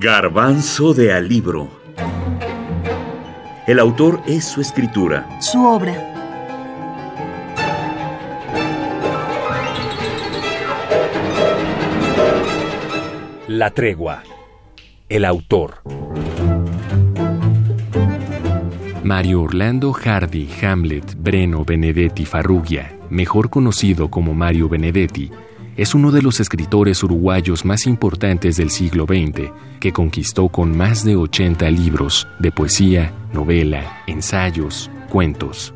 Garbanzo 0.00 0.94
de 0.94 1.12
Alibro. 1.12 1.68
El 3.66 3.80
autor 3.80 4.22
es 4.28 4.44
su 4.44 4.60
escritura. 4.60 5.28
Su 5.40 5.66
obra. 5.66 5.92
La 13.48 13.70
tregua. 13.72 14.22
El 15.08 15.24
autor. 15.24 15.82
Mario 19.02 19.42
Orlando 19.42 19.92
Hardy 19.92 20.48
Hamlet 20.62 21.16
Breno 21.16 21.64
Benedetti 21.64 22.24
Farrugia, 22.24 22.96
mejor 23.10 23.50
conocido 23.50 24.08
como 24.10 24.32
Mario 24.32 24.68
Benedetti, 24.68 25.32
es 25.78 25.94
uno 25.94 26.10
de 26.10 26.22
los 26.22 26.40
escritores 26.40 27.04
uruguayos 27.04 27.64
más 27.64 27.86
importantes 27.86 28.56
del 28.56 28.70
siglo 28.70 29.06
XX, 29.06 29.52
que 29.78 29.92
conquistó 29.92 30.48
con 30.48 30.76
más 30.76 31.04
de 31.04 31.14
80 31.14 31.70
libros 31.70 32.26
de 32.40 32.50
poesía, 32.50 33.12
novela, 33.32 34.02
ensayos, 34.08 34.90
cuentos. 35.08 35.72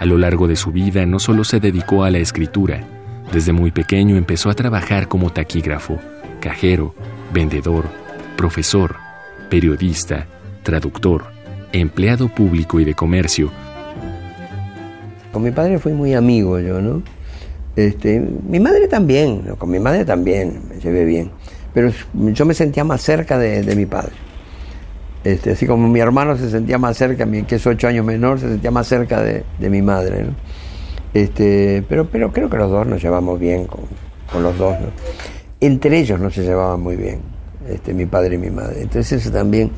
A 0.00 0.06
lo 0.06 0.18
largo 0.18 0.48
de 0.48 0.56
su 0.56 0.72
vida 0.72 1.06
no 1.06 1.20
solo 1.20 1.44
se 1.44 1.60
dedicó 1.60 2.02
a 2.02 2.10
la 2.10 2.18
escritura, 2.18 2.84
desde 3.32 3.52
muy 3.52 3.70
pequeño 3.70 4.16
empezó 4.16 4.50
a 4.50 4.54
trabajar 4.54 5.06
como 5.06 5.30
taquígrafo, 5.30 6.00
cajero, 6.40 6.92
vendedor, 7.32 7.84
profesor, 8.36 8.96
periodista, 9.48 10.26
traductor, 10.64 11.26
empleado 11.72 12.28
público 12.28 12.80
y 12.80 12.84
de 12.84 12.94
comercio. 12.94 13.52
Con 15.30 15.44
mi 15.44 15.52
padre 15.52 15.78
fui 15.78 15.92
muy 15.92 16.12
amigo 16.12 16.58
yo, 16.58 16.82
¿no? 16.82 17.02
Este, 17.74 18.20
mi 18.20 18.60
madre 18.60 18.86
también, 18.86 19.42
con 19.56 19.70
mi 19.70 19.78
madre 19.78 20.04
también 20.04 20.60
me 20.68 20.78
llevé 20.78 21.06
bien, 21.06 21.30
pero 21.72 21.90
yo 22.14 22.44
me 22.44 22.52
sentía 22.52 22.84
más 22.84 23.00
cerca 23.00 23.38
de, 23.38 23.74
mi 23.74 23.86
padre. 23.86 24.12
Este, 25.24 25.52
así 25.52 25.66
como 25.66 25.88
mi 25.88 26.00
hermano 26.00 26.36
se 26.36 26.50
sentía 26.50 26.76
más 26.78 26.96
cerca, 26.96 27.26
que 27.46 27.54
es 27.54 27.66
ocho 27.66 27.88
años 27.88 28.04
menor, 28.04 28.40
se 28.40 28.48
sentía 28.48 28.70
más 28.70 28.86
cerca 28.86 29.22
de, 29.22 29.44
mi 29.70 29.80
madre. 29.80 30.26
Este, 31.14 31.82
pero, 31.88 32.08
creo 32.08 32.50
que 32.50 32.56
los 32.56 32.70
dos 32.70 32.86
nos 32.86 33.02
llevamos 33.02 33.40
bien 33.40 33.66
con, 33.66 34.42
los 34.42 34.56
dos. 34.58 34.76
Entre 35.60 35.98
ellos 35.98 36.20
no 36.20 36.30
se 36.30 36.42
llevaban 36.42 36.80
muy 36.80 36.96
bien, 36.96 37.20
este, 37.68 37.94
mi 37.94 38.04
padre 38.04 38.34
y 38.34 38.38
mi 38.38 38.50
madre. 38.50 38.82
Entonces 38.82 39.22
eso 39.22 39.32
también, 39.32 39.70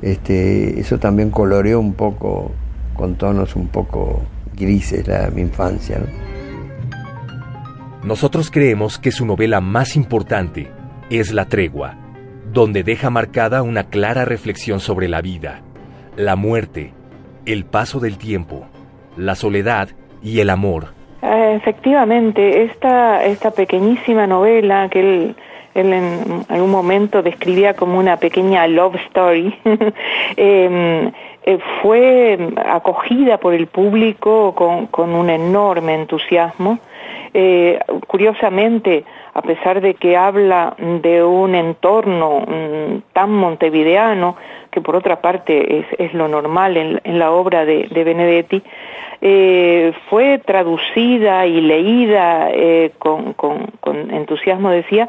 este, 0.00 0.78
eso 0.78 0.98
también 0.98 1.30
coloreó 1.30 1.80
un 1.80 1.94
poco, 1.94 2.52
con 2.94 3.16
tonos 3.16 3.56
un 3.56 3.66
poco 3.66 4.22
grises 4.56 5.08
la, 5.08 5.28
mi 5.34 5.40
infancia. 5.40 6.00
Nosotros 8.06 8.52
creemos 8.52 9.00
que 9.00 9.10
su 9.10 9.26
novela 9.26 9.60
más 9.60 9.96
importante 9.96 10.70
es 11.10 11.32
La 11.32 11.46
Tregua, 11.46 11.96
donde 12.52 12.84
deja 12.84 13.10
marcada 13.10 13.64
una 13.64 13.88
clara 13.90 14.24
reflexión 14.24 14.78
sobre 14.78 15.08
la 15.08 15.20
vida, 15.20 15.62
la 16.14 16.36
muerte, 16.36 16.94
el 17.46 17.64
paso 17.64 17.98
del 17.98 18.16
tiempo, 18.16 18.66
la 19.16 19.34
soledad 19.34 19.88
y 20.22 20.38
el 20.38 20.50
amor. 20.50 20.94
Ah, 21.20 21.50
efectivamente, 21.56 22.62
esta, 22.62 23.24
esta 23.24 23.50
pequeñísima 23.50 24.28
novela 24.28 24.88
que 24.88 25.00
él, 25.00 25.36
en 25.74 26.44
algún 26.48 26.70
momento 26.70 27.24
describía 27.24 27.74
como 27.74 27.98
una 27.98 28.18
pequeña 28.18 28.68
love 28.68 28.94
story, 29.08 29.52
em, 30.36 31.10
eh, 31.42 31.58
fue 31.82 32.38
acogida 32.70 33.38
por 33.38 33.52
el 33.52 33.66
público 33.66 34.54
con 34.54 35.12
un 35.12 35.28
enorme 35.28 35.94
entusiasmo 35.94 36.78
eh, 37.38 37.78
curiosamente, 38.06 39.04
a 39.34 39.42
pesar 39.42 39.82
de 39.82 39.92
que 39.92 40.16
habla 40.16 40.74
de 40.78 41.22
un 41.22 41.54
entorno 41.54 42.40
mm, 42.40 43.12
tan 43.12 43.30
montevideano, 43.30 44.36
que 44.70 44.80
por 44.80 44.96
otra 44.96 45.20
parte 45.20 45.84
es, 45.98 46.14
lo 46.14 46.28
normal 46.28 46.78
en, 46.78 47.18
la 47.18 47.30
obra 47.32 47.66
de, 47.66 47.88
Benedetti, 47.92 48.62
eh, 49.20 49.92
fue 50.08 50.38
traducida 50.38 51.46
y 51.46 51.60
leída 51.60 52.48
eh, 52.52 52.92
con, 52.98 53.34
entusiasmo, 54.12 54.70
decía, 54.70 55.06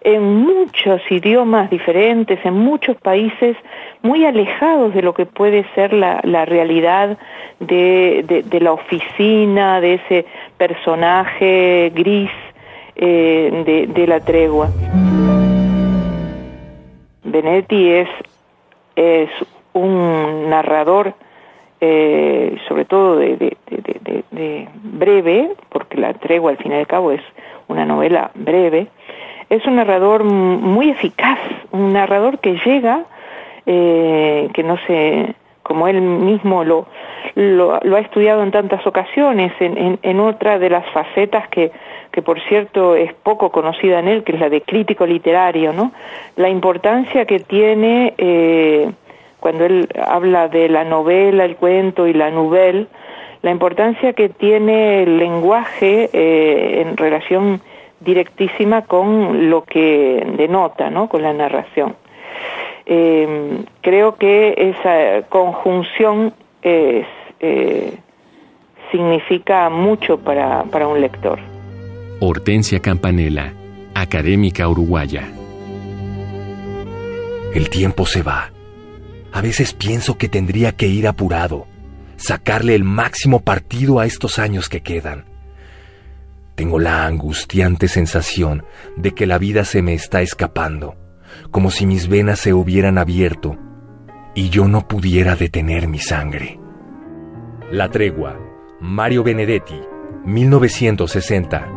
en 0.00 0.24
muchos 0.24 1.00
idiomas 1.10 1.70
diferentes, 1.70 2.44
en 2.44 2.54
muchos 2.54 2.96
países 2.96 3.56
muy 4.02 4.24
alejados 4.24 4.94
de 4.94 5.02
lo 5.02 5.14
que 5.14 5.26
puede 5.26 5.64
ser 5.74 5.92
la, 5.92 6.20
realidad 6.44 7.18
de, 7.60 8.44
la 8.60 8.72
oficina, 8.72 9.80
de 9.80 9.94
ese 9.94 10.26
personaje 10.56 11.92
gris 11.94 12.30
eh, 12.96 13.88
de, 13.94 14.06
la 14.06 14.20
tregua. 14.20 14.68
Benedetti 17.24 17.90
es, 17.90 18.08
es 18.96 19.30
un 19.72 20.48
narrador, 20.48 21.14
eh, 21.80 22.56
sobre 22.66 22.84
todo 22.84 23.16
de, 23.16 23.56
breve, 24.82 25.50
porque 25.68 25.96
la 25.98 26.14
tregua 26.14 26.52
al 26.52 26.56
fin 26.56 26.72
y 26.72 26.76
al 26.76 26.86
cabo 26.86 27.12
es 27.12 27.22
una 27.68 27.84
novela 27.84 28.30
breve, 28.34 28.88
es 29.50 29.64
un 29.66 29.76
narrador 29.76 30.24
muy 30.24 30.90
eficaz, 30.90 31.38
un 31.70 31.92
narrador 31.92 32.38
que 32.38 32.58
llega, 32.64 33.04
eh, 33.70 34.48
que 34.54 34.62
no 34.62 34.78
sé, 34.86 35.34
como 35.62 35.88
él 35.88 36.00
mismo 36.00 36.64
lo, 36.64 36.86
ha 37.36 38.00
estudiado 38.00 38.42
en 38.42 38.50
tantas 38.50 38.86
ocasiones, 38.86 39.52
en, 39.60 39.98
en, 40.02 40.20
otra 40.20 40.58
de 40.58 40.70
las 40.70 40.86
facetas 40.90 41.46
que, 41.48 41.70
que 42.10 42.22
por 42.22 42.40
cierto 42.40 42.96
es 42.96 43.12
poco 43.12 43.50
conocida 43.50 43.98
en 43.98 44.08
él, 44.08 44.24
que 44.24 44.32
es 44.32 44.40
la 44.40 44.48
de 44.48 44.62
crítico 44.62 45.04
literario, 45.04 45.74
¿no? 45.74 45.92
La 46.36 46.48
importancia 46.48 47.26
que 47.26 47.40
tiene 47.40 48.14
eh, 48.16 48.90
cuando 49.38 49.66
él 49.66 49.86
habla 50.02 50.48
de 50.48 50.70
la 50.70 50.84
novela, 50.84 51.44
el 51.44 51.56
cuento 51.56 52.06
y 52.06 52.14
la 52.14 52.30
nouvelle, 52.30 52.86
la 53.42 53.50
importancia 53.50 54.14
que 54.14 54.30
tiene 54.30 55.02
el 55.02 55.18
lenguaje 55.18 56.08
eh, 56.14 56.80
en 56.86 56.96
relación 56.96 57.60
directísima 58.00 58.82
con 58.82 59.50
lo 59.50 59.64
que 59.64 60.26
denota, 60.38 60.88
¿no? 60.88 61.10
Con 61.10 61.20
la 61.20 61.34
narración. 61.34 61.94
Eh, 62.90 63.64
creo 63.82 64.16
que 64.16 64.54
esa 64.56 65.28
conjunción 65.28 66.32
es 66.62 67.06
eh, 67.40 67.98
significa 68.90 69.68
mucho 69.68 70.18
para, 70.18 70.64
para 70.64 70.88
un 70.88 71.00
lector. 71.00 71.38
Hortensia 72.20 72.80
Campanella, 72.80 73.52
académica 73.94 74.66
uruguaya. 74.68 75.28
El 77.54 77.68
tiempo 77.70 78.06
se 78.06 78.22
va. 78.22 78.50
A 79.32 79.40
veces 79.40 79.74
pienso 79.74 80.16
que 80.16 80.28
tendría 80.28 80.72
que 80.72 80.86
ir 80.86 81.06
apurado, 81.06 81.66
sacarle 82.16 82.74
el 82.74 82.84
máximo 82.84 83.40
partido 83.40 84.00
a 84.00 84.06
estos 84.06 84.38
años 84.38 84.68
que 84.68 84.80
quedan. 84.80 85.26
Tengo 86.54 86.78
la 86.78 87.06
angustiante 87.06 87.86
sensación 87.86 88.64
de 88.96 89.12
que 89.12 89.26
la 89.26 89.38
vida 89.38 89.64
se 89.64 89.82
me 89.82 89.94
está 89.94 90.22
escapando, 90.22 90.96
como 91.50 91.70
si 91.70 91.86
mis 91.86 92.08
venas 92.08 92.40
se 92.40 92.52
hubieran 92.52 92.98
abierto 92.98 93.56
y 94.34 94.50
yo 94.50 94.68
no 94.68 94.86
pudiera 94.86 95.34
detener 95.34 95.88
mi 95.88 95.98
sangre. 95.98 96.60
La 97.72 97.90
tregua, 97.90 98.38
Mario 98.80 99.24
Benedetti, 99.24 99.80
1960. 100.24 101.68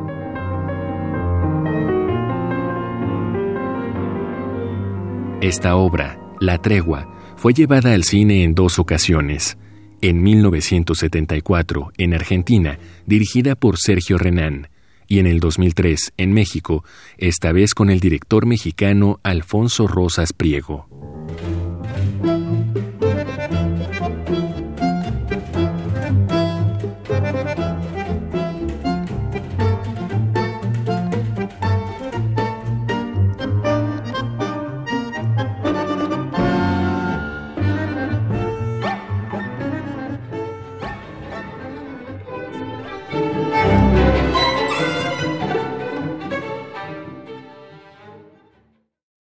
Esta 5.41 5.75
obra, 5.75 6.19
La 6.39 6.59
tregua, 6.59 7.11
fue 7.35 7.53
llevada 7.53 7.93
al 7.93 8.03
cine 8.03 8.43
en 8.43 8.53
dos 8.53 8.77
ocasiones. 8.77 9.57
En 10.01 10.21
1974, 10.21 11.91
en 11.97 12.13
Argentina, 12.13 12.77
dirigida 13.07 13.55
por 13.55 13.79
Sergio 13.79 14.19
Renán, 14.19 14.69
y 15.11 15.19
en 15.19 15.27
el 15.27 15.41
2003, 15.41 16.13
en 16.15 16.31
México, 16.31 16.85
esta 17.17 17.51
vez 17.51 17.73
con 17.73 17.89
el 17.89 17.99
director 17.99 18.45
mexicano 18.45 19.19
Alfonso 19.23 19.85
Rosas 19.85 20.31
Priego. 20.31 20.87